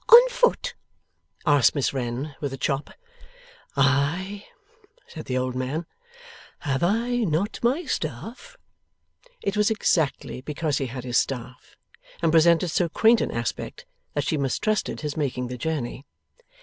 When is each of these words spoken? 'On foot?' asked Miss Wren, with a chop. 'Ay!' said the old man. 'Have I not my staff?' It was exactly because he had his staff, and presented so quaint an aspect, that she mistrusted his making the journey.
'On 0.09 0.29
foot?' 0.29 0.73
asked 1.45 1.75
Miss 1.75 1.93
Wren, 1.93 2.33
with 2.41 2.51
a 2.51 2.57
chop. 2.57 2.89
'Ay!' 3.75 4.47
said 5.05 5.25
the 5.25 5.37
old 5.37 5.53
man. 5.53 5.85
'Have 6.61 6.81
I 6.81 7.17
not 7.17 7.59
my 7.61 7.85
staff?' 7.85 8.57
It 9.43 9.55
was 9.55 9.69
exactly 9.69 10.41
because 10.41 10.79
he 10.79 10.87
had 10.87 11.03
his 11.03 11.19
staff, 11.19 11.75
and 12.19 12.31
presented 12.31 12.69
so 12.69 12.89
quaint 12.89 13.21
an 13.21 13.29
aspect, 13.29 13.85
that 14.15 14.23
she 14.23 14.37
mistrusted 14.37 15.01
his 15.01 15.15
making 15.15 15.49
the 15.49 15.57
journey. 15.59 16.07